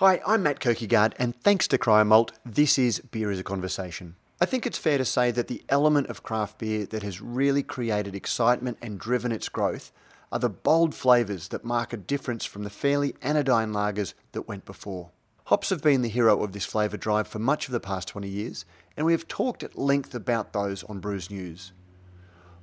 [0.00, 4.16] Hi, I'm Matt Kirkegaard, and thanks to Cryomalt, this is Beer as a Conversation.
[4.38, 7.62] I think it's fair to say that the element of craft beer that has really
[7.62, 9.92] created excitement and driven its growth
[10.30, 14.66] are the bold flavours that mark a difference from the fairly anodyne lagers that went
[14.66, 15.12] before.
[15.44, 18.28] Hops have been the hero of this flavour drive for much of the past 20
[18.28, 18.66] years,
[18.98, 21.72] and we have talked at length about those on Brews News.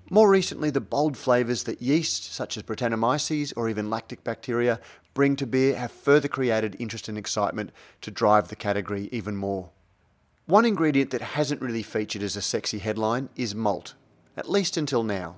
[0.09, 4.79] More recently, the bold flavours that yeast, such as Brettanomyces or even lactic bacteria,
[5.13, 7.71] bring to beer have further created interest and excitement
[8.01, 9.71] to drive the category even more.
[10.45, 13.93] One ingredient that hasn't really featured as a sexy headline is malt,
[14.35, 15.37] at least until now.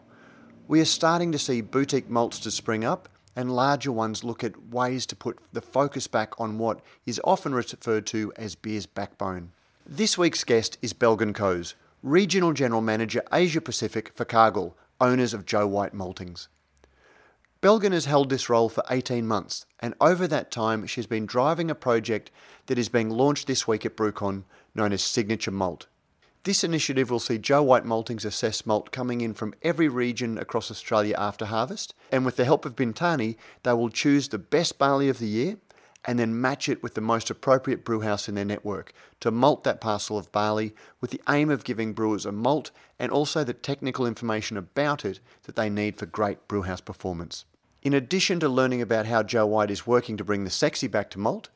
[0.67, 4.69] We are starting to see boutique malts to spring up and larger ones look at
[4.69, 9.52] ways to put the focus back on what is often referred to as beer's backbone.
[9.85, 15.45] This week's guest is Belgin Kose, Regional General Manager Asia Pacific for Cargill, owners of
[15.45, 16.47] Joe White Maltings.
[17.65, 21.71] Belgin has held this role for 18 months, and over that time, she's been driving
[21.71, 22.29] a project
[22.67, 24.43] that is being launched this week at BrewCon
[24.75, 25.88] known as Signature Malt.
[26.44, 30.69] This initiative will see Joe White Maltings assess malt coming in from every region across
[30.69, 35.09] Australia after harvest, and with the help of Bintani, they will choose the best barley
[35.09, 35.57] of the year
[36.07, 39.81] and then match it with the most appropriate brewhouse in their network to malt that
[39.81, 42.69] parcel of barley with the aim of giving brewers a malt
[43.00, 47.44] and also the technical information about it that they need for great brewhouse performance.
[47.86, 51.11] In addition to learning about how Joe White is working to bring the sexy back
[51.11, 51.50] to malt,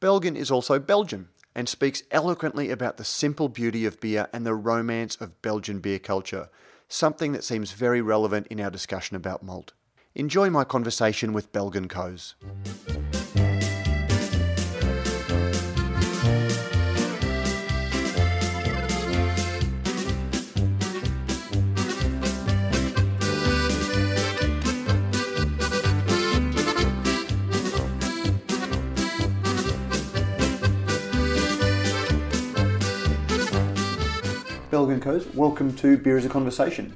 [0.00, 4.54] Belgin is also Belgian and speaks eloquently about the simple beauty of beer and the
[4.54, 6.50] romance of Belgian beer culture,
[6.86, 9.72] something that seems very relevant in our discussion about malt.
[10.14, 12.34] Enjoy my conversation with Belgin Kose.
[35.02, 36.92] Kose, welcome to Beer as a Conversation.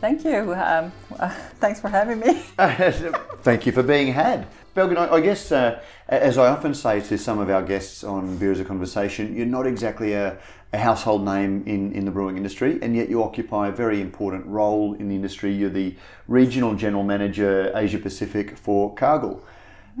[0.00, 0.54] Thank you.
[0.54, 1.28] Um, uh,
[1.60, 2.42] thanks for having me.
[3.42, 4.46] Thank you for being had.
[4.74, 8.38] Belgin, I, I guess, uh, as I often say to some of our guests on
[8.38, 10.38] Beer as a Conversation, you're not exactly a,
[10.72, 14.46] a, household name in, in the brewing industry, and yet you occupy a very important
[14.46, 15.52] role in the industry.
[15.52, 15.94] You're the
[16.28, 19.44] Regional General Manager, Asia Pacific for Cargill.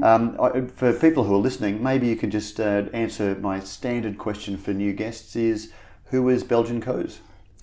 [0.02, 4.16] Um, I, for people who are listening, maybe you could just uh, answer my standard
[4.16, 5.72] question for new guests is,
[6.06, 7.18] who is Belgin Kose?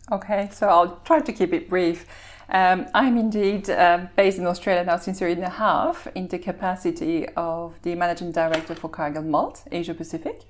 [0.09, 2.05] Okay, so I'll try to keep it brief.
[2.49, 6.29] Um, I'm indeed uh, based in Australia now since a year and a half in
[6.29, 10.43] the capacity of the managing director for Cargill Malt, Asia Pacific.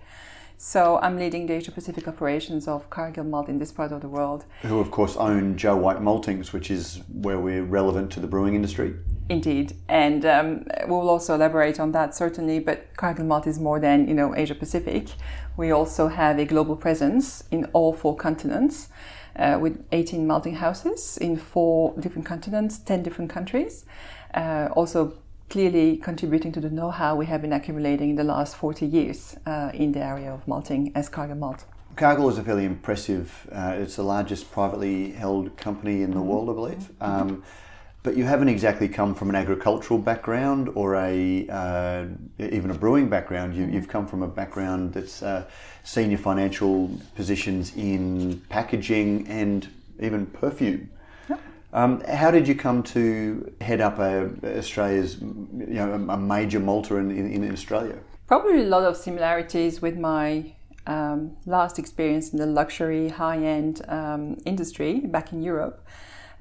[0.59, 4.07] So I'm leading the Asia Pacific operations of Cargill Malt in this part of the
[4.07, 4.45] world.
[4.61, 8.53] Who, of course, own Joe White Maltings, which is where we're relevant to the brewing
[8.53, 8.93] industry.
[9.29, 12.59] Indeed, and um, we'll also elaborate on that certainly.
[12.59, 15.09] But Cargill Malt is more than you know Asia Pacific.
[15.57, 18.89] We also have a global presence in all four continents
[19.37, 23.85] uh, with 18 malting houses in four different continents, 10 different countries.
[24.33, 25.17] Uh, also,
[25.49, 29.37] clearly contributing to the know how we have been accumulating in the last 40 years
[29.45, 31.65] uh, in the area of malting as Cargill Malt.
[31.95, 36.27] Cargill is a fairly impressive, uh, it's the largest privately held company in the mm-hmm.
[36.27, 36.91] world, I believe.
[36.99, 37.41] Mm-hmm.
[38.03, 42.05] But you haven't exactly come from an agricultural background or a uh,
[42.39, 43.55] even a brewing background.
[43.55, 45.45] You, have come from a background that's uh,
[45.83, 49.67] senior financial positions in packaging and
[49.99, 50.89] even perfume.
[51.73, 56.99] Um, how did you come to head up a, Australia's, you know, a major malter
[56.99, 57.97] in, in, in Australia?
[58.25, 60.53] Probably a lot of similarities with my
[60.85, 65.85] um, last experience in the luxury high-end um, industry back in Europe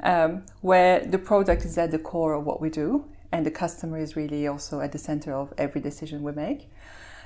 [0.03, 3.99] um, where the product is at the core of what we do, and the customer
[3.99, 6.71] is really also at the center of every decision we make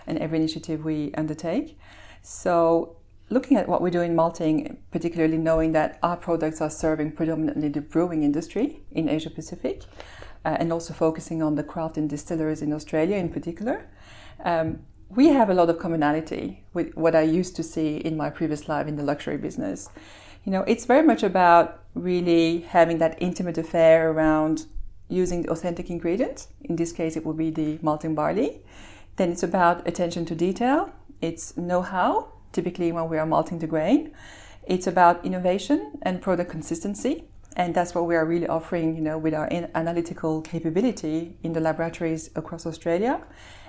[0.06, 1.78] and every initiative we undertake.
[2.22, 2.96] So,
[3.28, 7.68] looking at what we do in malting, particularly knowing that our products are serving predominantly
[7.68, 9.84] the brewing industry in Asia Pacific,
[10.44, 13.86] uh, and also focusing on the craft and distillers in Australia in particular.
[14.44, 18.30] Um, we have a lot of commonality with what I used to see in my
[18.30, 19.88] previous life in the luxury business
[20.44, 24.66] you know, it's very much about really having that intimate affair around
[25.08, 26.46] using the authentic ingredient.
[26.62, 28.62] In this case, it would be the malting barley.
[29.16, 30.92] Then it's about attention to detail.
[31.20, 34.12] It's know-how, typically when we are malting the grain.
[34.66, 37.24] It's about innovation and product consistency.
[37.56, 41.60] And that's what we are really offering, you know, with our analytical capability in the
[41.60, 43.20] laboratories across Australia.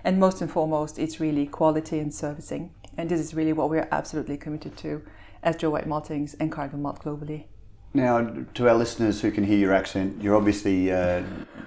[0.04, 2.74] And most and foremost, it's really quality and servicing.
[2.96, 5.02] And this is really what we're absolutely committed to
[5.44, 7.46] as Joe White Maltings and Cargill Malt globally.
[7.94, 11.24] Now, to our listeners who can hear your accent, you're obviously uh,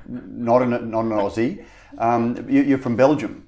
[0.09, 1.65] not, an, not an Aussie.
[1.99, 3.47] Um, you, are from Belgium.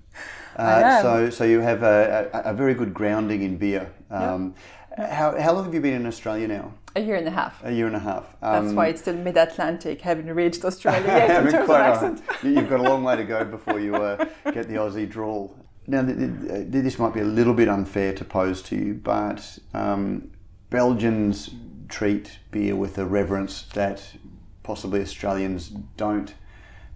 [0.56, 3.92] Uh, so, so you have a, a, a, very good grounding in beer.
[4.10, 4.54] Um,
[4.96, 5.10] yep.
[5.10, 6.72] how, how long have you been in Australia now?
[6.96, 7.62] A year and a half.
[7.62, 8.24] A year and a half.
[8.40, 10.00] Um, That's why it's still mid-Atlantic.
[10.00, 12.22] Haven't reached Australia yet in terms of accent.
[12.42, 15.54] You've got a long way to go before you uh, get the Aussie drawl.
[15.88, 20.30] Now, this might be a little bit unfair to pose to you, but um,
[20.68, 21.50] Belgians
[21.88, 24.02] treat beer with a reverence that
[24.64, 26.34] possibly Australians don't.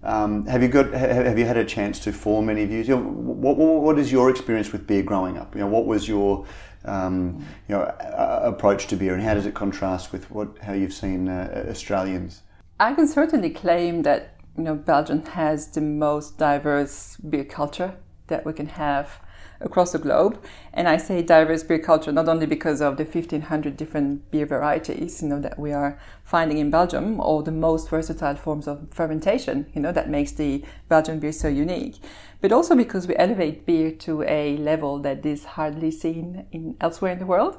[0.02, 0.92] Um, have you got?
[0.92, 2.88] Have you had a chance to form any views?
[2.88, 5.54] You know, what, what is your experience with beer growing up?
[5.54, 6.46] You know, what was your
[6.84, 7.94] um, you know
[8.42, 12.42] approach to beer, and how does it contrast with what how you've seen uh, Australians?
[12.80, 17.94] I can certainly claim that you know Belgium has the most diverse beer culture
[18.30, 19.20] that we can have
[19.60, 20.42] across the globe.
[20.72, 25.22] And I say diverse beer culture not only because of the 1500 different beer varieties,
[25.22, 29.66] you know, that we are finding in Belgium, or the most versatile forms of fermentation,
[29.74, 31.96] you know, that makes the Belgian beer so unique,
[32.40, 37.12] but also because we elevate beer to a level that is hardly seen in elsewhere
[37.12, 37.58] in the world.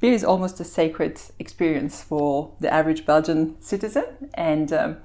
[0.00, 4.96] Beer is almost a sacred experience for the average Belgian citizen, and um,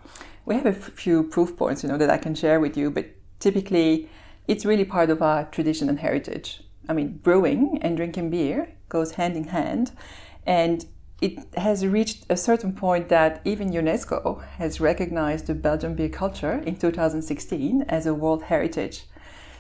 [0.46, 2.92] we have a few proof points, you know, that I can share with you.
[2.92, 3.08] But
[3.40, 4.08] typically,
[4.48, 6.62] it's really part of our tradition and heritage.
[6.88, 9.92] I mean, brewing and drinking beer goes hand in hand,
[10.46, 10.86] and
[11.22, 16.62] it has reached a certain point that even UNESCO has recognized the Belgian beer culture
[16.66, 19.06] in 2016 as a World Heritage.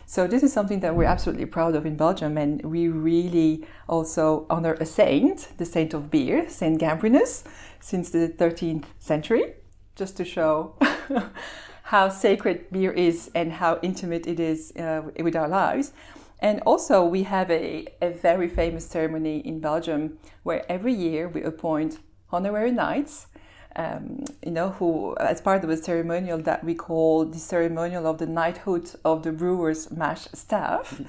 [0.06, 4.45] So this is something that we're absolutely proud of in Belgium, and we really also
[4.50, 7.45] honor a saint, the saint of beer, Saint Gambrinus,
[7.80, 9.53] since the 13th century,
[9.95, 10.75] just to show
[11.83, 15.91] how sacred beer is and how intimate it is uh, with our lives.
[16.39, 21.41] And also, we have a, a very famous ceremony in Belgium where every year we
[21.44, 22.00] appoint
[22.31, 23.27] honorary knights,
[23.75, 28.18] um, you know, who, as part of a ceremonial that we call the ceremonial of
[28.18, 31.01] the knighthood of the brewers' mash staff,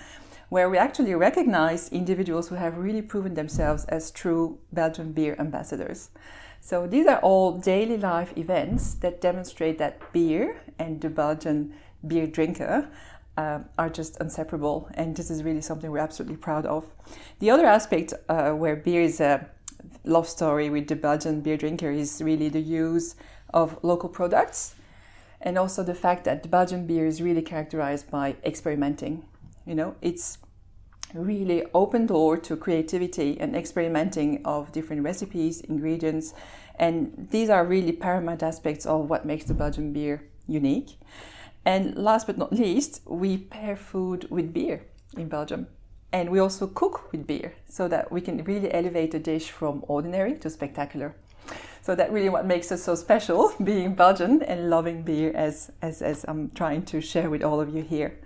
[0.50, 6.10] where we actually recognize individuals who have really proven themselves as true Belgian beer ambassadors.
[6.64, 11.74] So these are all daily life events that demonstrate that beer and the Belgian
[12.06, 12.88] beer drinker
[13.36, 16.86] uh, are just inseparable, and this is really something we're absolutely proud of.
[17.38, 19.46] The other aspect uh, where beer is a
[20.04, 23.14] love story with the Belgian beer drinker is really the use
[23.52, 24.74] of local products,
[25.42, 29.26] and also the fact that the Belgian beer is really characterized by experimenting.
[29.66, 30.38] You know, it's
[31.14, 36.34] really open door to creativity and experimenting of different recipes, ingredients,
[36.76, 40.98] and these are really paramount aspects of what makes the Belgian beer unique.
[41.64, 45.68] And last but not least, we pair food with beer in Belgium.
[46.12, 49.84] And we also cook with beer so that we can really elevate a dish from
[49.88, 51.14] ordinary to spectacular.
[51.82, 56.02] So that really what makes us so special, being Belgian and loving beer as, as,
[56.02, 58.18] as I'm trying to share with all of you here.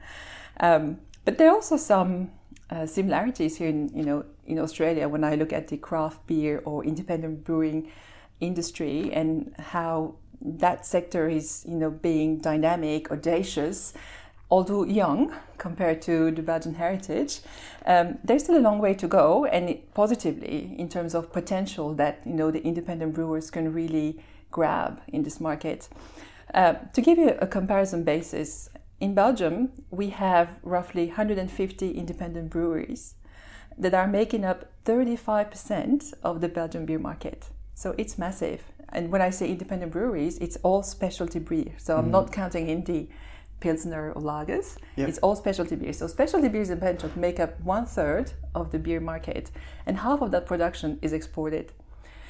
[0.60, 2.30] Um, but there are also some
[2.70, 6.62] uh, similarities here in, you know, in Australia when I look at the craft beer
[6.64, 7.90] or independent brewing
[8.40, 13.92] industry and how that sector is you know being dynamic audacious
[14.50, 17.40] although young compared to the Belgian heritage,
[17.86, 21.94] um, there's still a long way to go, and it, positively in terms of potential
[21.94, 24.18] that you know the independent brewers can really
[24.50, 25.88] grab in this market.
[26.54, 33.14] Uh, to give you a comparison basis, in Belgium we have roughly 150 independent breweries
[33.76, 37.46] that are making up 35% of the Belgian beer market.
[37.74, 38.64] So it's massive.
[38.88, 41.72] And when I say independent breweries, it's all specialty beer.
[41.76, 42.32] So I'm not mm.
[42.32, 43.08] counting in the
[43.60, 44.76] Pilsner or lagers.
[44.96, 45.08] Yep.
[45.08, 45.98] It's all specialty beers.
[45.98, 49.50] So specialty beers in Belgium make up one third of the beer market,
[49.86, 51.72] and half of that production is exported.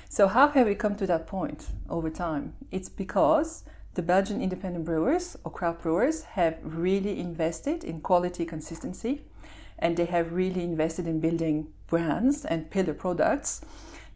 [0.09, 2.55] So how have we come to that point over time?
[2.71, 3.65] It's because
[3.99, 9.23] the Belgian independent brewers or craft brewers have really invested in quality consistency,
[9.77, 13.61] and they have really invested in building brands and pillar products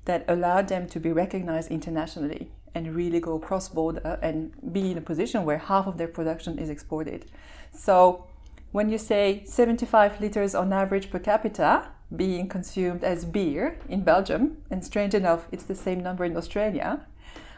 [0.05, 4.99] that allow them to be recognized internationally and really go cross border and be in
[4.99, 7.27] a position where half of their production is exported.
[7.73, 8.29] So
[8.71, 14.59] when you say 75 liters on average per capita being consumed as beer in Belgium,
[14.71, 17.05] and strange enough, it's the same number in Australia.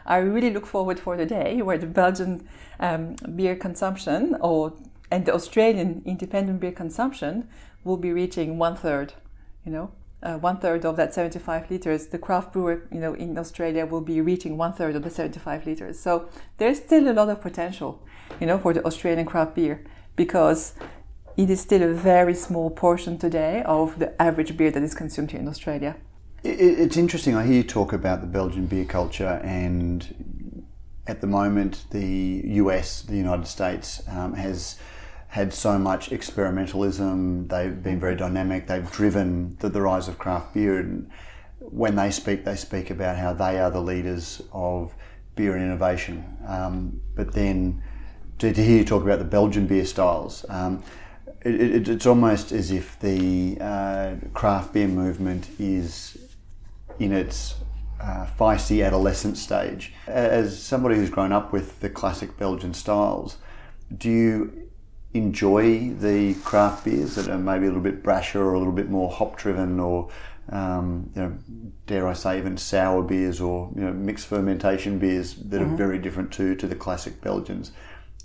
[0.05, 2.47] I really look forward for the day where the Belgian
[2.79, 4.73] um, beer consumption or
[5.11, 7.47] and the Australian independent beer consumption
[7.83, 9.13] will be reaching one third,
[9.63, 9.91] you know,
[10.23, 14.01] uh, one third of that 75 liters, the craft brewer, you know, in Australia will
[14.01, 15.99] be reaching one third of the 75 liters.
[15.99, 18.03] So there's still a lot of potential,
[18.39, 19.85] you know, for the Australian craft beer
[20.15, 20.73] because
[21.37, 25.31] it is still a very small portion today of the average beer that is consumed
[25.31, 25.95] here in Australia.
[26.47, 27.33] It's interesting.
[27.33, 30.67] I hear you talk about the Belgian beer culture, and
[31.07, 34.77] at the moment, the US, the United States, um, has
[35.29, 37.49] had so much experimentalism.
[37.49, 38.67] They've been very dynamic.
[38.67, 40.77] They've driven the, the rise of craft beer.
[40.77, 41.09] And
[41.57, 44.93] when they speak, they speak about how they are the leaders of
[45.35, 46.37] beer and innovation.
[46.47, 47.81] Um, but then
[48.37, 50.83] to, to, hear you talk about the Belgian beer styles, um,
[51.41, 56.19] it, it, it's almost as if the uh, craft beer movement is
[56.99, 57.55] in its
[58.01, 59.93] uh, feisty adolescent stage.
[60.07, 63.37] As somebody who's grown up with the classic Belgian styles,
[63.95, 64.69] do you
[65.13, 68.89] enjoy the craft beers that are maybe a little bit brasher or a little bit
[68.89, 70.09] more hop driven or
[70.49, 71.37] um, you know,
[71.87, 75.73] dare I say, even sour beers or you know, mixed fermentation beers that mm-hmm.
[75.73, 77.71] are very different to, to the classic Belgians.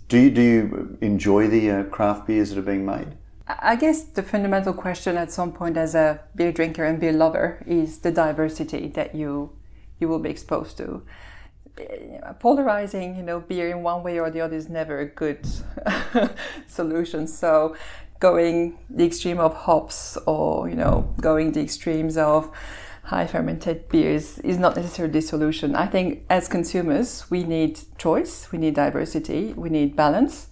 [0.09, 3.17] Do you, do you enjoy the uh, craft beers that are being made?
[3.59, 7.63] I guess the fundamental question at some point as a beer drinker and beer lover
[7.67, 9.51] is the diversity that you
[9.99, 11.03] you will be exposed to.
[12.39, 15.47] Polarizing, you know, beer in one way or the other is never a good
[16.67, 17.27] solution.
[17.27, 17.77] So
[18.19, 22.51] going the extreme of hops or, you know, going the extremes of
[23.05, 25.75] high fermented beers is not necessarily the solution.
[25.75, 30.49] I think as consumers, we need choice, we need diversity, we need balance,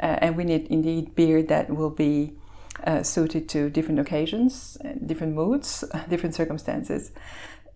[0.00, 2.34] uh, and we need indeed beer that will be
[2.86, 7.12] uh, suited to different occasions, different moods, different circumstances.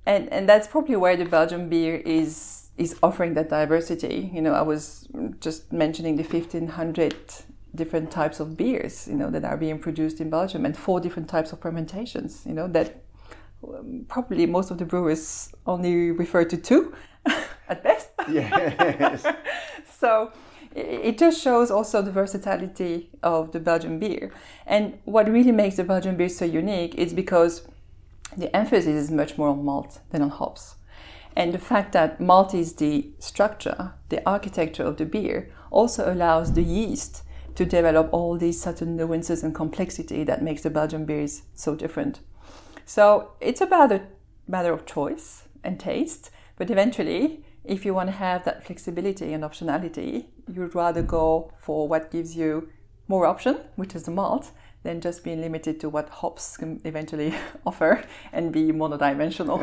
[0.04, 4.30] And, and that's probably where the Belgian beer is, is offering that diversity.
[4.32, 5.08] You know, I was
[5.40, 7.16] just mentioning the 1500
[7.75, 11.28] different types of beers, you know, that are being produced in Belgium and four different
[11.28, 13.02] types of fermentations, you know, that
[13.64, 16.94] um, probably most of the brewers only refer to two
[17.68, 18.10] at best.
[18.30, 19.26] Yes.
[19.98, 20.32] so
[20.76, 24.30] it just shows also the versatility of the Belgian beer.
[24.66, 27.66] And what really makes the Belgian beer so unique is because
[28.37, 30.76] the emphasis is much more on malt than on hops.
[31.35, 36.52] And the fact that malt is the structure, the architecture of the beer, also allows
[36.52, 37.23] the yeast
[37.54, 42.21] to develop all these subtle nuances and complexity that makes the Belgian beers so different.
[42.85, 44.02] So it's about a
[44.47, 49.42] matter of choice and taste, but eventually, if you want to have that flexibility and
[49.44, 52.68] optionality, you'd rather go for what gives you
[53.08, 54.50] more option, which is the malt,
[54.82, 57.35] than just being limited to what hops can eventually
[57.66, 59.58] offer and be monodimensional.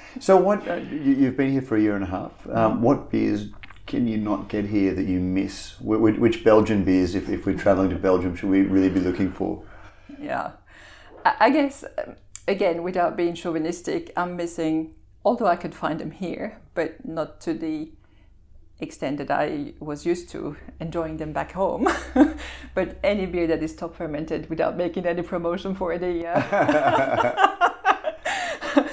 [0.20, 2.32] so, what uh, you, have been here for a year and a half.
[2.48, 3.48] Um, what beers
[3.86, 5.80] can you not get here that you miss?
[5.80, 9.32] Which, which Belgian beers, if, if we're traveling to Belgium, should we really be looking
[9.32, 9.62] for?
[10.20, 10.52] Yeah,
[11.24, 12.16] I guess um,
[12.48, 14.94] again, without being chauvinistic, I'm missing.
[15.26, 17.90] Although I could find them here, but not to the
[18.78, 21.88] extent that I was used to enjoying them back home.
[22.74, 27.56] but any beer that is top fermented without making any promotion for the uh,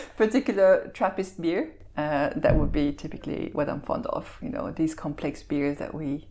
[0.18, 4.40] particular Trappist beer, uh, that would be typically what I'm fond of.
[4.42, 6.28] You know, these complex beers that we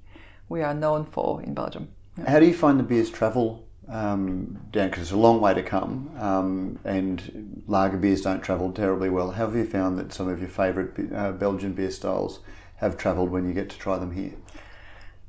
[0.49, 1.91] we are known for in Belgium.
[2.27, 4.89] How do you find the beers travel um, down?
[4.89, 9.33] Because it's a long way to come, um, and lager beers don't travel terribly well.
[9.33, 12.41] How have you found that some of your favourite uh, Belgian beer styles?
[12.83, 14.33] have travelled when you get to try them here?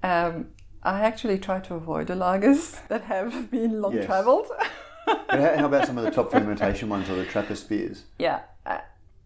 [0.01, 0.47] Um,
[0.81, 4.05] I actually try to avoid the lagers that have been long yes.
[4.05, 4.47] travelled.
[5.05, 8.05] how about some of the top fermentation ones or the Trappist beers?
[8.17, 8.79] Yeah, uh,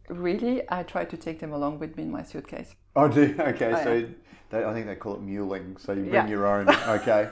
[0.09, 2.75] really, I try to take them along with me in my suitcase.
[2.95, 3.73] Oh, do okay?
[3.73, 4.05] Oh, so yeah.
[4.49, 5.77] they, I think they call it muling.
[5.77, 6.27] So you bring yeah.
[6.27, 6.69] your own.
[6.69, 7.29] Okay.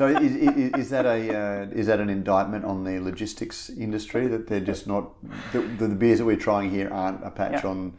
[0.00, 4.28] So is, is, is, that a uh, is that an indictment on the logistics industry
[4.28, 5.10] that they're just not
[5.52, 7.70] the, the beers that we're trying here aren't a patch yeah.
[7.70, 7.92] on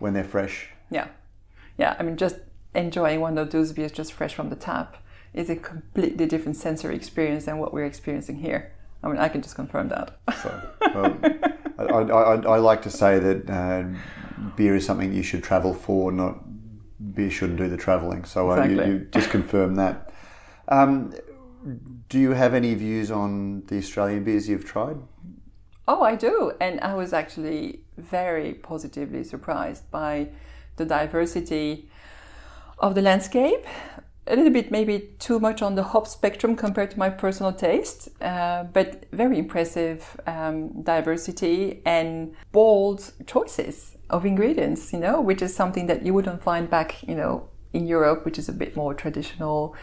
[0.00, 0.70] when they're fresh?
[0.90, 1.06] Yeah.
[1.78, 1.94] Yeah.
[1.96, 2.38] I mean, just
[2.74, 4.96] enjoying one of those beers just fresh from the tap
[5.32, 8.72] is a completely different sensory experience than what we're experiencing here.
[9.04, 10.18] I mean, I can just confirm that.
[10.42, 10.60] So,
[10.92, 11.16] well,
[11.78, 13.84] I, I, I, like to say that uh,
[14.56, 16.40] beer is something you should travel for, not
[17.14, 18.24] beer shouldn't do the traveling.
[18.24, 18.86] So uh, exactly.
[18.86, 20.12] you, you, just confirm that.
[20.66, 21.12] Um,
[22.08, 24.96] do you have any views on the Australian beers you've tried?
[25.86, 26.52] Oh, I do.
[26.60, 30.28] And I was actually very positively surprised by
[30.76, 31.88] the diversity
[32.78, 33.64] of the landscape.
[34.26, 38.08] A little bit, maybe too much on the hop spectrum compared to my personal taste,
[38.22, 45.54] uh, but very impressive um, diversity and bold choices of ingredients, you know, which is
[45.54, 48.94] something that you wouldn't find back, you know, in Europe, which is a bit more
[48.94, 49.76] traditional.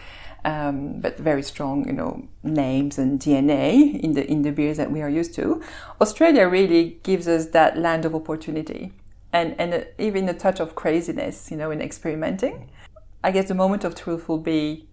[0.43, 4.89] Um, but very strong, you know, names and DNA in the in the beers that
[4.91, 5.61] we are used to.
[5.99, 8.91] Australia really gives us that land of opportunity
[9.33, 12.69] and and even a touch of craziness, you know, in experimenting.
[13.23, 14.87] I guess the moment of truth will be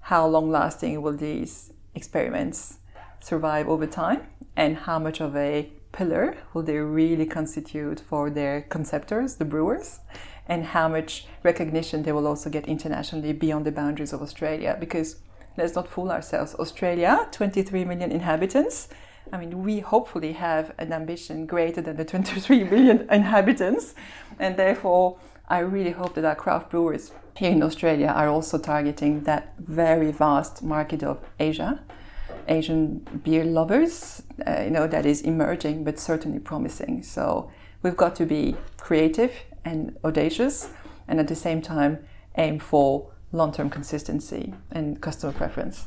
[0.00, 2.78] how long lasting will these experiments
[3.20, 4.26] survive over time,
[4.56, 10.00] and how much of a pillar will they really constitute for their conceptors, the brewers,
[10.50, 14.76] and how much recognition they will also get internationally beyond the boundaries of Australia.
[14.78, 15.16] Because
[15.56, 16.54] let's not fool ourselves.
[16.56, 18.88] Australia, 23 million inhabitants.
[19.32, 23.94] I mean, we hopefully have an ambition greater than the 23 million inhabitants,
[24.40, 29.22] and therefore, I really hope that our craft brewers here in Australia are also targeting
[29.24, 31.80] that very vast market of Asia,
[32.48, 34.22] Asian beer lovers.
[34.44, 37.04] Uh, you know that is emerging, but certainly promising.
[37.04, 37.50] So
[37.82, 39.32] we've got to be creative
[39.64, 40.70] and audacious,
[41.08, 42.04] and at the same time
[42.36, 45.86] aim for long-term consistency and customer preference.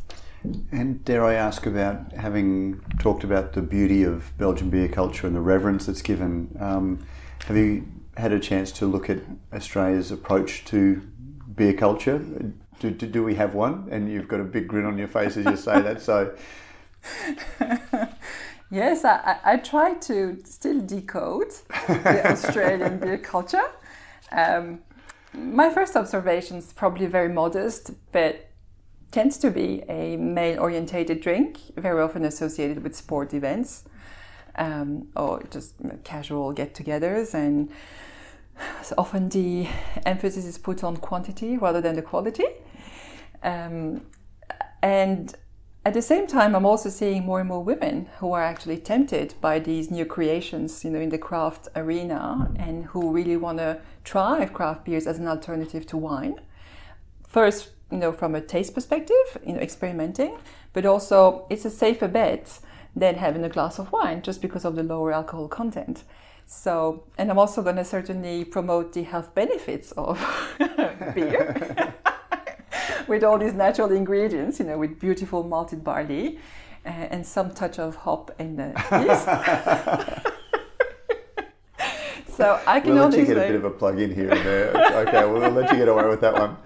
[0.72, 5.36] And dare I ask about having talked about the beauty of Belgian beer culture and
[5.36, 6.56] the reverence that's given?
[6.60, 7.06] Um,
[7.46, 7.88] have you
[8.18, 9.20] had a chance to look at
[9.54, 11.02] Australia's approach to
[11.56, 12.20] beer culture?
[12.80, 13.88] Do, do, do, we have one?
[13.90, 16.02] And you've got a big grin on your face as you say that.
[16.02, 16.36] So,
[18.74, 21.52] yes, I, I try to still decode
[21.88, 23.64] the Australian beer culture.
[24.32, 24.80] Um,
[25.34, 28.50] my first observation is probably very modest, but
[29.12, 33.84] tends to be a male orientated drink, very often associated with sport events
[34.56, 37.34] um, or just casual get togethers.
[37.34, 37.70] And
[38.82, 39.68] so often the
[40.06, 42.46] emphasis is put on quantity rather than the quality.
[43.44, 44.02] Um,
[44.82, 45.36] and
[45.86, 49.34] at the same time, I'm also seeing more and more women who are actually tempted
[49.42, 53.82] by these new creations, you know, in the craft arena, and who really want to
[54.06, 56.40] try craft beers as an alternative to wine.
[57.28, 60.38] First, you know, from a taste perspective, you know, experimenting,
[60.72, 62.60] but also it's a safer bet
[62.96, 66.04] than having a glass of wine just because of the lower alcohol content.
[66.46, 70.20] So, and I'm also going to certainly promote the health benefits of
[71.16, 71.93] beer
[73.08, 76.40] with all these natural ingredients, you know, with beautiful malted barley
[76.86, 79.26] uh, and some touch of hop in the yeast.
[82.38, 84.14] so I can we'll only let you get say, a bit of a plug in
[84.14, 84.70] here and there.
[85.08, 86.58] okay, we'll let you get away with that one.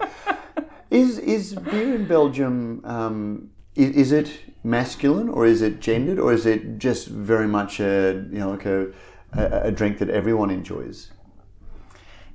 [0.90, 2.80] Is is beer in Belgium?
[2.84, 7.78] Um, is, is, it masculine or is it gendered or is it just very much
[7.78, 8.88] a you know like a,
[9.34, 11.10] a, a drink that everyone enjoys?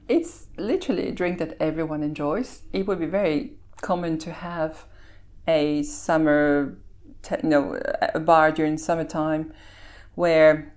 [0.08, 2.62] It's literally a drink that everyone enjoys.
[2.72, 4.86] It would be very common to have
[5.48, 6.76] a summer,
[7.44, 7.80] you know,
[8.16, 9.54] a bar during summertime
[10.16, 10.74] where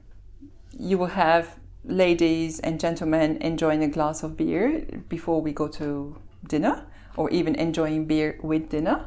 [0.78, 6.16] you will have ladies and gentlemen enjoying a glass of beer before we go to
[6.48, 6.84] dinner
[7.16, 9.06] or even enjoying beer with dinner.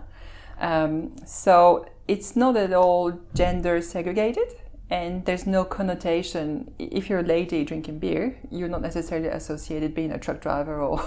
[0.59, 4.55] Um, so it's not at all gender segregated
[4.89, 10.11] and there's no connotation if you're a lady drinking beer you're not necessarily associated being
[10.11, 10.99] a truck driver or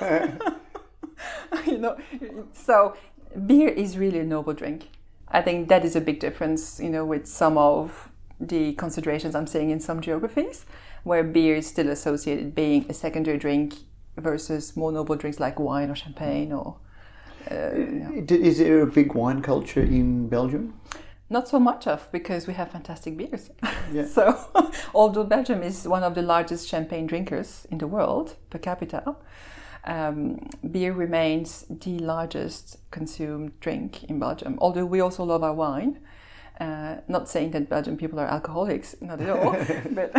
[1.66, 1.96] you know
[2.52, 2.96] so
[3.46, 4.88] beer is really a noble drink
[5.28, 9.46] i think that is a big difference you know with some of the considerations i'm
[9.46, 10.66] seeing in some geographies
[11.04, 13.74] where beer is still associated being a secondary drink
[14.16, 16.76] versus more noble drinks like wine or champagne or.
[17.50, 18.24] Uh, you know.
[18.28, 20.74] Is there a big wine culture in Belgium?
[21.28, 23.50] Not so much of because we have fantastic beers.
[23.92, 24.06] Yeah.
[24.16, 29.16] so, although Belgium is one of the largest champagne drinkers in the world per capita,
[29.86, 34.58] um, beer remains the largest consumed drink in Belgium.
[34.60, 36.00] Although we also love our wine.
[36.58, 39.52] Uh, not saying that Belgian people are alcoholics, not at all,
[39.90, 40.10] but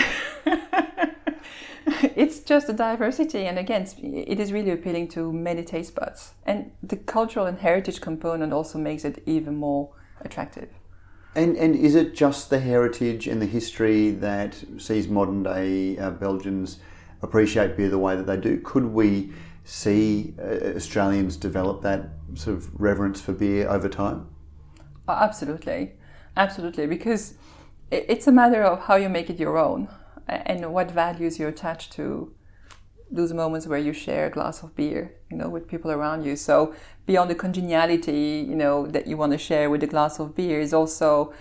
[2.15, 6.69] it's just a diversity and again it is really appealing to many taste buds and
[6.83, 9.89] the cultural and heritage component also makes it even more
[10.21, 10.69] attractive
[11.35, 16.11] and and is it just the heritage and the history that sees modern day uh,
[16.11, 16.79] belgians
[17.21, 19.31] appreciate beer the way that they do could we
[19.67, 24.27] see uh, australians develop that sort of reverence for beer over time?
[25.07, 25.93] Oh, absolutely.
[26.37, 27.33] Absolutely because
[27.91, 29.89] it's a matter of how you make it your own
[30.27, 32.33] and what values you attach to
[33.09, 36.35] those moments where you share a glass of beer, you know, with people around you.
[36.35, 36.75] So
[37.05, 40.59] beyond the congeniality, you know, that you want to share with a glass of beer
[40.59, 41.33] is also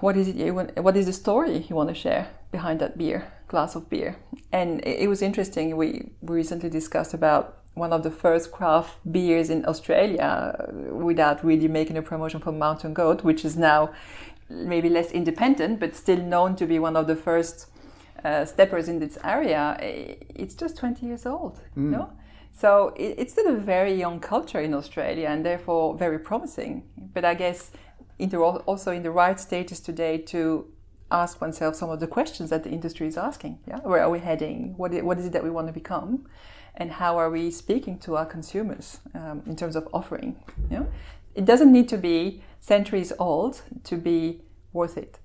[0.00, 2.98] what is it you want, what is the story you want to share behind that
[2.98, 4.16] beer, glass of beer.
[4.52, 5.76] And it, was interesting.
[5.76, 5.88] We,
[6.22, 10.32] we recently discussed about one of the first craft beers in Australia
[11.08, 13.90] without really making a promotion for Mountain Goat, which is now
[14.48, 17.66] maybe less independent, but still known to be one of the first
[18.24, 19.76] uh, steppers in this area,
[20.34, 21.60] it's just 20 years old.
[21.76, 21.90] Mm.
[21.90, 22.12] No?
[22.52, 26.84] So it, it's still a very young culture in Australia and therefore very promising.
[27.14, 27.70] But I guess
[28.66, 30.66] also in the right stages today to
[31.10, 33.58] ask oneself some of the questions that the industry is asking.
[33.66, 34.74] Yeah, where are we heading?
[34.76, 36.26] What is, what is it that we want to become?
[36.76, 40.36] And how are we speaking to our consumers um, in terms of offering?
[40.70, 40.86] Know?
[41.34, 44.42] It doesn't need to be centuries old to be
[44.72, 45.18] worth it.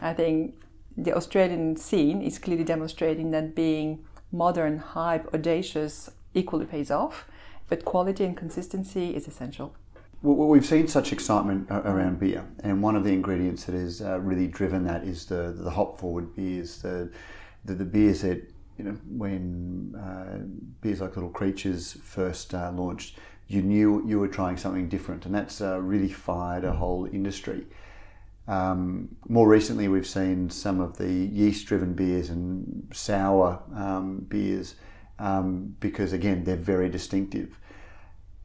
[0.00, 0.54] I think
[0.96, 7.26] the Australian scene is clearly demonstrating that being modern, hype, audacious equally pays off,
[7.68, 9.74] but quality and consistency is essential.
[10.22, 14.46] We've seen such excitement around beer, and one of the ingredients that has uh, really
[14.46, 17.10] driven that is the the hop forward beers, the
[17.64, 18.42] the, the beers that
[18.78, 20.38] you know when uh,
[20.80, 23.16] beers like Little Creatures first uh, launched,
[23.48, 27.66] you knew you were trying something different, and that's uh, really fired a whole industry.
[28.48, 34.74] Um, more recently, we've seen some of the yeast-driven beers and sour um, beers
[35.20, 37.59] um, because, again, they're very distinctive.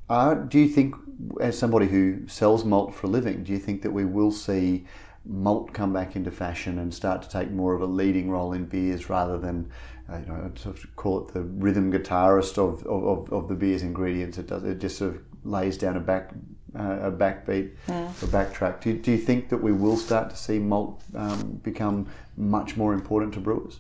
[0.10, 0.96] Uh, do you think,
[1.42, 4.86] as somebody who sells malt for a living, do you think that we will see
[5.26, 8.66] malt come back into fashion and start to take more of a leading role in
[8.66, 9.72] beers rather than,
[10.12, 13.56] uh, you know, I'd sort of call it the rhythm guitarist of, of, of the
[13.56, 14.38] beer's ingredients.
[14.38, 16.32] It does it just sort of lays down a back
[16.78, 18.10] uh, a backbeat, yeah.
[18.10, 18.82] a backtrack.
[18.82, 22.94] Do, do you think that we will start to see malt um, become much more
[22.94, 23.80] important to brewers?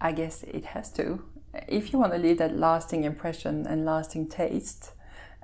[0.00, 1.24] I guess it has to.
[1.68, 4.92] If you want to leave that lasting impression and lasting taste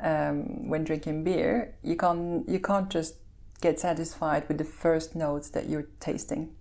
[0.02, 3.16] um, when drinking beer, you can't you can't just
[3.60, 6.54] get satisfied with the first notes that you're tasting,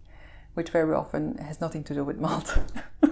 [0.56, 2.58] which very often has nothing to do with malt.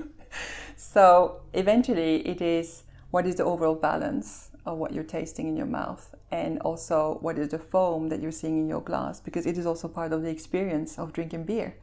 [0.76, 5.67] so eventually, it is what is the overall balance of what you're tasting in your
[5.67, 9.58] mouth and also what is the foam that you're seeing in your glass because it
[9.58, 11.76] is also part of the experience of drinking beer.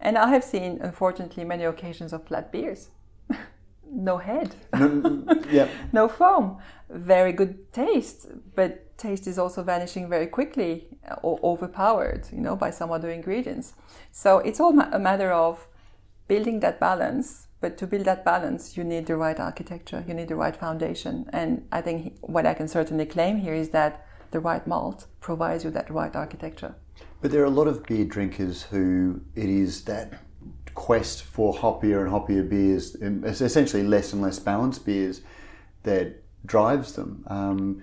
[0.00, 2.88] And I have seen, unfortunately, many occasions of flat beers.
[3.92, 5.68] No head, no, yeah.
[5.92, 12.28] no foam, very good taste, but taste is also vanishing very quickly uh, or overpowered,
[12.32, 13.74] you know, by some other ingredients.
[14.10, 15.66] So it's all a matter of
[16.28, 20.26] building that balance but to build that balance, you need the right architecture, you need
[20.26, 21.30] the right foundation.
[21.32, 25.62] And I think what I can certainly claim here is that the right malt provides
[25.62, 26.74] you that right architecture.
[27.20, 30.20] But there are a lot of beer drinkers who it is that
[30.74, 35.22] quest for hoppier and hoppier beers, essentially less and less balanced beers,
[35.82, 37.24] that drives them.
[37.28, 37.82] Um,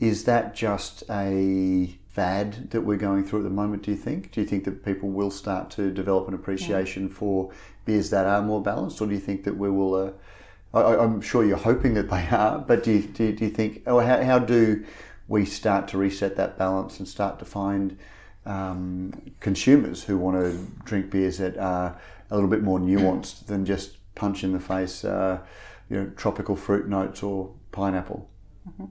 [0.00, 4.32] is that just a fad that we're going through at the moment, do you think?
[4.32, 7.14] Do you think that people will start to develop an appreciation yeah.
[7.14, 7.52] for
[7.84, 9.94] beers that are more balanced, or do you think that we will?
[9.94, 10.10] Uh,
[10.74, 13.82] I, am sure you're hoping that they are, but do you, do, do you think,
[13.86, 14.84] or how, how do
[15.26, 17.96] we start to reset that balance and start to find
[18.46, 23.64] um, consumers who want to drink beers that are a little bit more nuanced than
[23.64, 25.38] just punch in the face, uh,
[25.88, 28.28] you know, tropical fruit notes or pineapple?
[28.68, 28.86] Mm-hmm.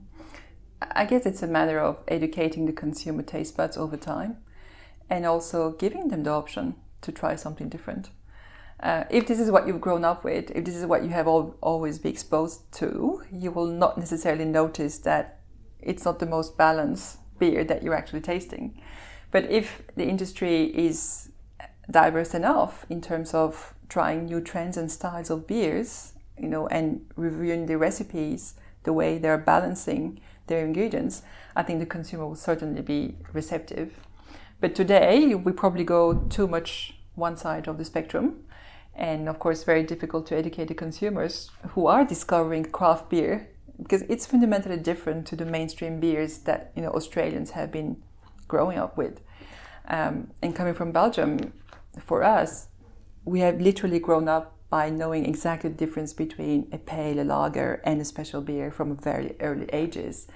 [0.81, 4.37] I guess it's a matter of educating the consumer taste buds over time
[5.09, 8.09] and also giving them the option to try something different.
[8.79, 11.27] Uh, if this is what you've grown up with, if this is what you have
[11.27, 15.39] always been exposed to, you will not necessarily notice that
[15.79, 18.79] it's not the most balanced beer that you're actually tasting.
[19.31, 21.29] But if the industry is
[21.89, 27.05] diverse enough in terms of trying new trends and styles of beers, you know, and
[27.15, 31.23] reviewing the recipes, the way they're balancing their ingredients,
[31.55, 33.99] I think the consumer will certainly be receptive.
[34.59, 38.43] But today, we probably go too much one side of the spectrum
[38.97, 43.47] and of course very difficult to educate the consumers who are discovering craft beer
[43.81, 48.01] because it's fundamentally different to the mainstream beers that you know Australians have been
[48.47, 49.21] growing up with.
[49.87, 51.53] Um, and coming from Belgium,
[52.03, 52.67] for us,
[53.25, 57.81] we have literally grown up by knowing exactly the difference between a pale, a lager,
[57.83, 60.27] and a special beer from very early ages.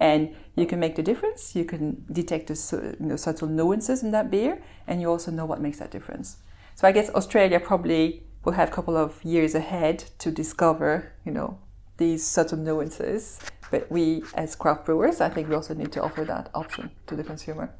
[0.00, 1.56] And you can make the difference.
[1.56, 5.46] You can detect the you know, subtle nuances in that beer, and you also know
[5.46, 6.36] what makes that difference.
[6.74, 11.32] So I guess Australia probably will have a couple of years ahead to discover, you
[11.32, 11.58] know,
[11.96, 13.40] these subtle nuances.
[13.70, 17.16] But we, as craft brewers, I think we also need to offer that option to
[17.16, 17.74] the consumer.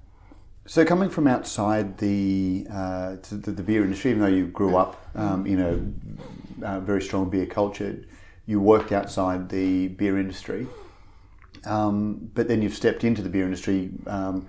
[0.68, 5.02] So, coming from outside the, uh, the, the beer industry, even though you grew up
[5.14, 5.60] um, in
[6.62, 8.04] a uh, very strong beer culture,
[8.44, 10.66] you worked outside the beer industry.
[11.64, 14.46] Um, but then you've stepped into the beer industry um,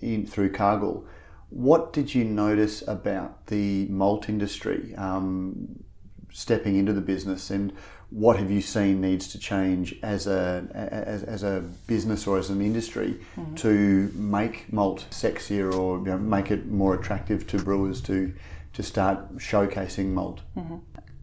[0.00, 1.04] in, through Cargill.
[1.50, 5.84] What did you notice about the malt industry um,
[6.32, 7.74] stepping into the business, and
[8.12, 12.50] what have you seen needs to change as a as, as a business or as
[12.50, 13.54] an industry mm-hmm.
[13.54, 18.32] to make malt sexier or you know, make it more attractive to brewers to
[18.72, 20.40] to start showcasing malt?
[20.56, 20.76] Mm-hmm.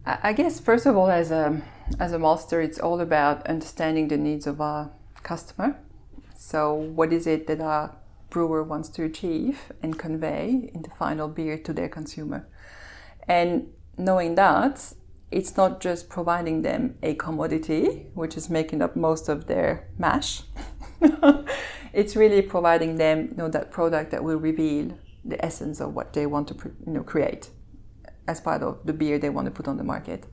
[0.06, 1.62] I guess first of all, as a
[1.98, 4.90] as a maltster, it's all about understanding the needs of our
[5.22, 5.78] customer.
[6.36, 7.94] So, what is it that our
[8.30, 12.48] brewer wants to achieve and convey in the final beer to their consumer.
[13.28, 14.94] And knowing that,
[15.30, 20.42] it's not just providing them a commodity, which is making up most of their mash.
[21.92, 26.12] it's really providing them you know, that product that will reveal the essence of what
[26.12, 26.54] they want to
[26.86, 27.50] you know, create
[28.26, 30.26] as part of the beer they want to put on the market.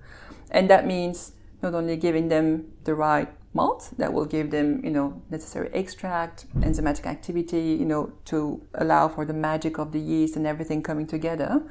[0.50, 4.92] And that means not only giving them the right malt that will give them, you
[4.92, 10.36] know, necessary extract, enzymatic activity, you know, to allow for the magic of the yeast
[10.36, 11.64] and everything coming together.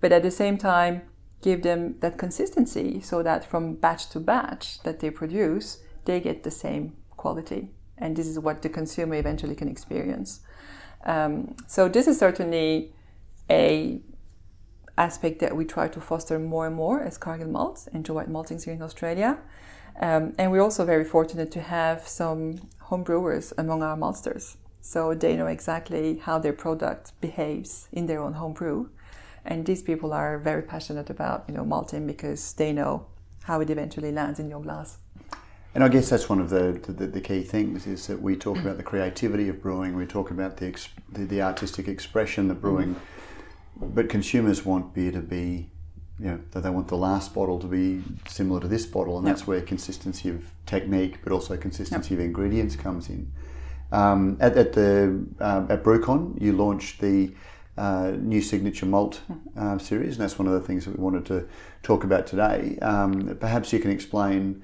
[0.00, 1.02] But at the same time,
[1.42, 6.42] give them that consistency so that from batch to batch that they produce, they get
[6.42, 7.70] the same quality.
[7.98, 10.40] And this is what the consumer eventually can experience.
[11.04, 12.92] Um, so this is certainly
[13.50, 14.00] a
[14.96, 18.64] aspect that we try to foster more and more as Cargill Malts and White Maltings
[18.64, 19.38] here in Australia.
[20.00, 24.56] Um, and we're also very fortunate to have some home brewers among our maltsters.
[24.80, 28.90] So they know exactly how their product behaves in their own home brew.
[29.44, 33.06] And these people are very passionate about, you know, malting because they know
[33.44, 34.98] how it eventually lands in your glass.
[35.74, 38.58] And I guess that's one of the, the, the, key things is that we talk
[38.58, 40.76] about the creativity of brewing, we talk about the,
[41.10, 42.94] the, the artistic expression that brewing,
[43.80, 45.70] but consumers want beer to be,
[46.18, 49.34] you know, they want the last bottle to be similar to this bottle, and yep.
[49.34, 52.20] that's where consistency of technique, but also consistency yep.
[52.20, 53.32] of ingredients comes in.
[53.92, 57.32] Um, at, at, the uh, at BrewCon, you launched the
[57.76, 59.22] uh, new signature malt
[59.56, 61.48] uh, series, and that's one of the things that we wanted to
[61.82, 62.78] talk about today.
[62.82, 64.62] Um, perhaps you can explain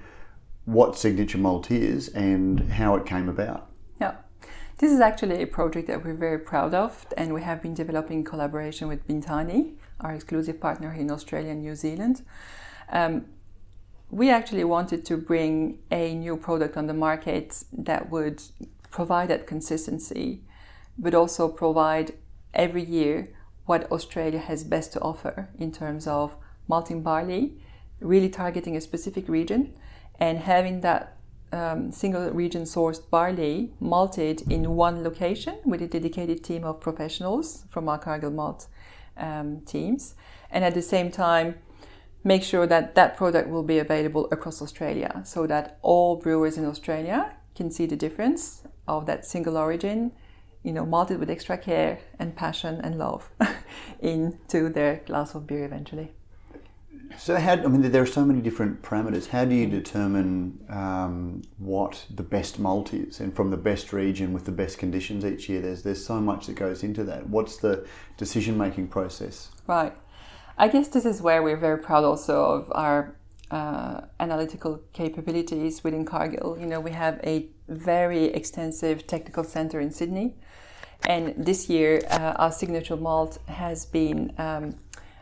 [0.69, 3.71] what Signature Malt is and how it came about.
[3.99, 4.17] Yeah.
[4.77, 8.19] This is actually a project that we're very proud of, and we have been developing
[8.19, 12.23] in collaboration with Bintani, our exclusive partner in Australia and New Zealand.
[12.93, 13.25] Um,
[14.11, 18.43] we actually wanted to bring a new product on the market that would
[18.91, 20.43] provide that consistency,
[20.99, 22.13] but also provide
[22.55, 23.29] every year
[23.67, 26.35] what Australia has best to offer in terms of
[26.67, 27.53] malting barley,
[28.01, 29.75] really targeting a specific region
[30.19, 31.17] and having that
[31.53, 37.65] um, single region sourced barley malted in one location with a dedicated team of professionals
[37.71, 38.67] from our Cargill Malt
[39.17, 40.15] um, teams,
[40.51, 41.57] and at the same time
[42.25, 46.65] make sure that that product will be available across Australia so that all brewers in
[46.65, 50.13] Australia can see the difference of that single origin,
[50.63, 53.31] you know, malted with extra care and passion and love
[54.01, 56.13] into their glass of beer eventually.
[57.17, 59.29] So, how, I mean, there are so many different parameters.
[59.29, 64.33] How do you determine um, what the best malt is, and from the best region
[64.33, 65.61] with the best conditions each year?
[65.61, 67.29] There's there's so much that goes into that.
[67.29, 67.87] What's the
[68.19, 69.51] decision making process?
[69.67, 69.97] Right.
[70.59, 73.17] I guess this is where we're very proud also of our
[73.51, 76.59] uh, analytical capabilities within Cargill.
[76.59, 80.35] You know, we have a very extensive technical center in Sydney,
[81.07, 84.75] and this year uh, our signature malt has been um,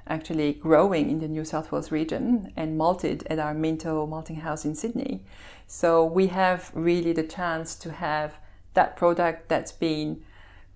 [0.07, 4.65] actually growing in the New South Wales region and malted at our Minto malting house
[4.65, 5.25] in Sydney.
[5.67, 8.35] So we have really the chance to have
[8.75, 10.23] that product that's been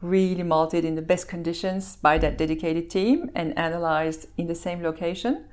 [0.00, 4.82] really malted in the best conditions by that dedicated team and analyzed in the same
[4.82, 5.44] location.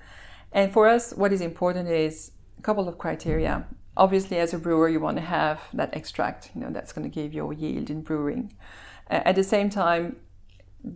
[0.51, 3.65] And for us, what is important is a couple of criteria.
[3.97, 7.13] Obviously, as a brewer, you want to have that extract, you know, that's going to
[7.13, 8.53] give your yield in brewing.
[9.09, 10.17] At the same time,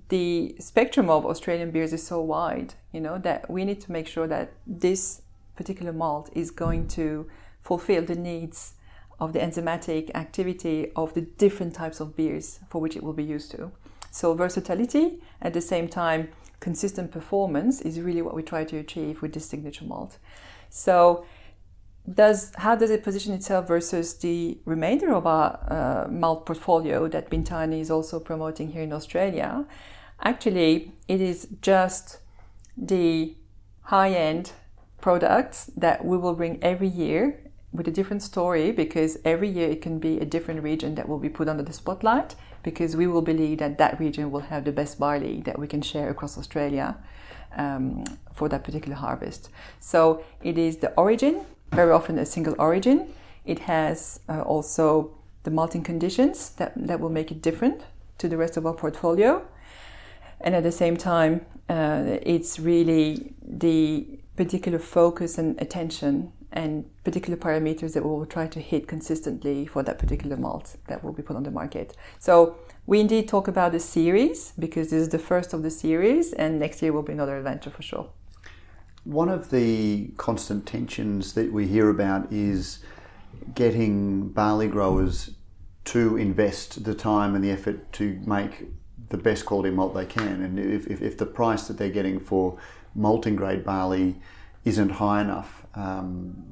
[0.10, 4.08] the spectrum of Australian beers is so wide, you know, that we need to make
[4.08, 5.21] sure that this
[5.56, 7.28] particular malt is going to
[7.62, 8.74] fulfill the needs
[9.19, 13.24] of the enzymatic activity of the different types of beers for which it will be
[13.24, 13.71] used to.
[14.10, 19.21] So versatility, at the same time, consistent performance is really what we try to achieve
[19.21, 20.17] with this signature malt.
[20.69, 21.26] So
[22.09, 27.29] does how does it position itself versus the remainder of our uh, malt portfolio that
[27.29, 29.65] Bintani is also promoting here in Australia?
[30.21, 32.19] Actually, it is just
[32.77, 33.35] the
[33.83, 34.51] high-end
[34.99, 39.81] products that we will bring every year with a different story because every year it
[39.81, 43.21] can be a different region that will be put under the spotlight because we will
[43.21, 46.97] believe that that region will have the best barley that we can share across Australia
[47.57, 49.49] um, for that particular harvest.
[49.79, 53.13] So it is the origin very often a single origin.
[53.45, 55.12] It has uh, also
[55.43, 57.81] the malting conditions that, that will make it different
[58.19, 59.45] to the rest of our portfolio.
[60.41, 64.05] And at the same time, uh, it's really the
[64.36, 69.84] particular focus and attention and particular parameters that we will try to hit consistently for
[69.84, 71.95] that particular malt that will be put on the market.
[72.19, 76.34] So we indeed talk about the series because this is the first of the series,
[76.34, 78.10] and next year will be another adventure for sure.
[79.03, 82.79] One of the constant tensions that we hear about is
[83.55, 85.31] getting barley growers
[85.85, 88.67] to invest the time and the effort to make
[89.09, 90.41] the best quality malt they can.
[90.41, 92.59] And if, if, if the price that they're getting for
[92.93, 94.17] malting grade barley
[94.65, 96.45] isn't high enough, um,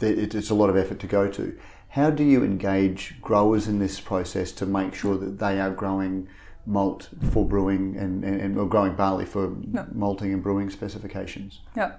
[0.00, 1.58] it's a lot of effort to go to.
[1.90, 6.28] How do you engage growers in this process to make sure that they are growing
[6.66, 9.56] malt for brewing and, and, and or growing barley for
[9.92, 11.60] malting and brewing specifications.
[11.76, 11.96] Yeah.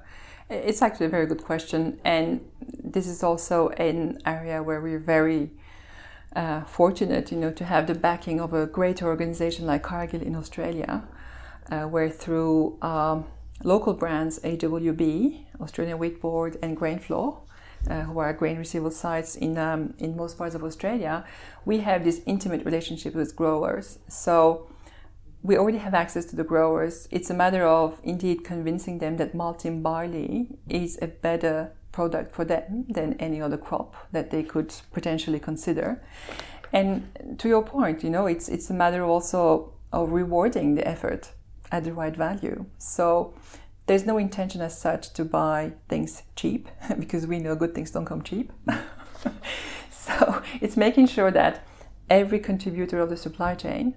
[0.50, 2.40] It's actually a very good question, and
[2.84, 5.50] this is also an area where we're very
[6.36, 10.36] uh, fortunate, you know, to have the backing of a great organization like Cargill in
[10.36, 11.04] Australia,
[11.72, 13.26] uh, where through um,
[13.64, 17.40] local brands AWB, Australian Wheat Board, and Grainflow,
[17.90, 21.24] uh, who are grain receivable sites in um, in most parts of Australia,
[21.66, 24.00] we have this intimate relationship with growers.
[24.08, 24.68] So
[25.44, 27.08] we already have access to the growers.
[27.12, 32.44] It's a matter of indeed convincing them that malting barley is a better product for
[32.44, 36.02] them than any other crop that they could potentially consider.
[36.74, 41.32] And to your point, you know, it's it's a matter also of rewarding the effort
[41.72, 42.66] at the right value.
[42.78, 43.34] So
[43.88, 46.68] there's no intention as such to buy things cheap
[47.00, 48.52] because we know good things don't come cheap.
[49.92, 51.68] so it's making sure that
[52.10, 53.96] every contributor of the supply chain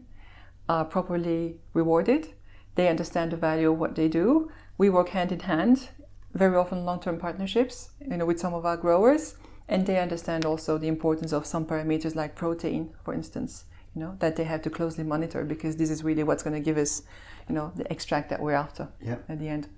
[0.68, 2.28] are properly rewarded.
[2.74, 4.50] They understand the value of what they do.
[4.76, 5.88] We work hand in hand,
[6.34, 9.36] very often long-term partnerships, you know, with some of our growers,
[9.68, 14.16] and they understand also the importance of some parameters like protein, for instance, you know,
[14.20, 17.02] that they have to closely monitor because this is really what's going to give us,
[17.48, 19.24] you know, the extract that we're after yep.
[19.28, 19.68] at the end.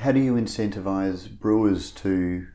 [0.00, 2.46] How do you incentivize brewers to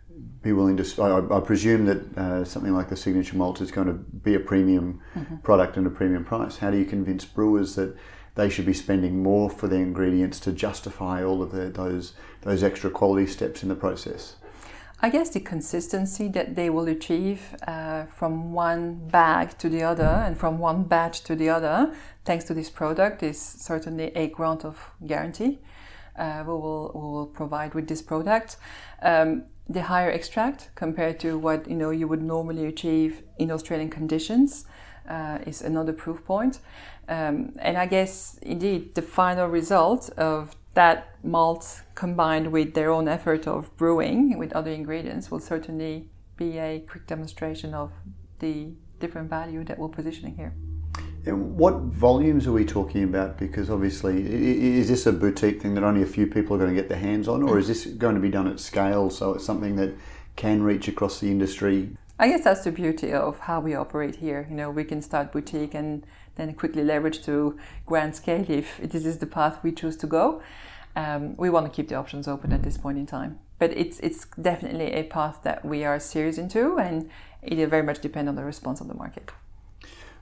[0.41, 1.01] be willing to?
[1.03, 4.39] I, I presume that uh, something like the signature malt is going to be a
[4.39, 5.37] premium mm-hmm.
[5.37, 6.57] product and a premium price.
[6.57, 7.95] How do you convince brewers that
[8.33, 12.63] they should be spending more for their ingredients to justify all of the, those those
[12.63, 14.37] extra quality steps in the process?
[15.03, 20.23] I guess the consistency that they will achieve uh, from one bag to the other
[20.25, 24.65] and from one batch to the other, thanks to this product, is certainly a grant
[24.65, 25.59] of guarantee.
[26.17, 28.57] Uh, we, will, we will provide with this product.
[29.01, 33.89] Um, the higher extract compared to what you know you would normally achieve in Australian
[33.89, 34.65] conditions
[35.09, 36.59] uh, is another proof point.
[37.07, 43.07] Um, and I guess indeed the final result of that malt combined with their own
[43.07, 47.91] effort of brewing with other ingredients will certainly be a quick demonstration of
[48.39, 50.53] the different value that we're positioning here.
[51.25, 53.37] What volumes are we talking about?
[53.37, 54.25] Because obviously,
[54.77, 56.99] is this a boutique thing that only a few people are going to get their
[56.99, 59.93] hands on, or is this going to be done at scale so it's something that
[60.35, 61.97] can reach across the industry?
[62.19, 64.45] I guess that's the beauty of how we operate here.
[64.49, 69.05] You know, we can start boutique and then quickly leverage to grand scale if this
[69.05, 70.41] is the path we choose to go.
[70.95, 73.99] Um, we want to keep the options open at this point in time, but it's
[73.99, 77.09] it's definitely a path that we are serious into, and
[77.41, 79.31] it will very much depend on the response of the market.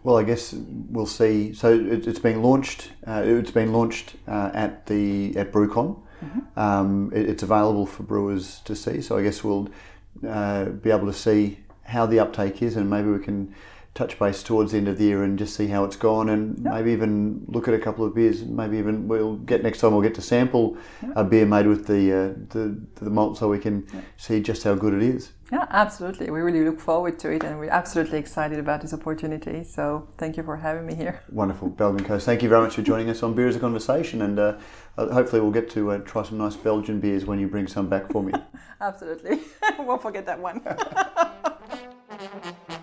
[0.03, 1.53] Well, I guess we'll see.
[1.53, 2.91] So it, has been launched.
[3.07, 5.99] Uh, it's been launched uh, at the at BrewCon.
[6.23, 6.59] Mm-hmm.
[6.59, 9.01] Um, it, it's available for brewers to see.
[9.01, 9.69] So I guess we'll
[10.27, 13.55] uh, be able to see how the uptake is, and maybe we can
[13.93, 16.59] touch base towards the end of the year and just see how it's gone, and
[16.63, 16.73] yep.
[16.73, 18.43] maybe even look at a couple of beers.
[18.43, 21.13] Maybe even we'll get next time we'll get to sample yep.
[21.15, 24.03] a beer made with the uh, the, the malt, so we can yep.
[24.17, 25.31] see just how good it is.
[25.53, 26.31] Yeah, absolutely.
[26.31, 29.63] We really look forward to it, and we're absolutely excited about this opportunity.
[29.63, 31.21] So thank you for having me here.
[31.31, 32.23] Wonderful, Belgin Kose.
[32.23, 34.57] Thank you very much for joining us on Beer is a Conversation, and uh,
[34.97, 38.11] hopefully we'll get to uh, try some nice Belgian beers when you bring some back
[38.11, 38.33] for me.
[38.81, 39.41] absolutely,
[39.77, 40.59] won't forget that one.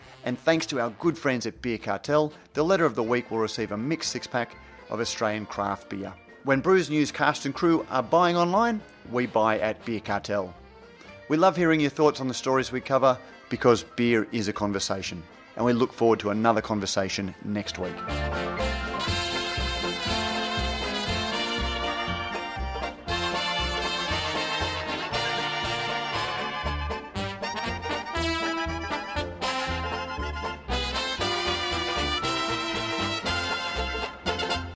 [0.25, 3.39] and thanks to our good friends at Beer Cartel, the letter of the week will
[3.39, 4.55] receive a mixed six pack
[4.89, 6.13] of Australian craft beer.
[6.43, 8.81] When Brews News cast and crew are buying online,
[9.11, 10.53] we buy at Beer Cartel.
[11.29, 13.17] We love hearing your thoughts on the stories we cover
[13.49, 15.23] because beer is a conversation,
[15.55, 17.95] and we look forward to another conversation next week.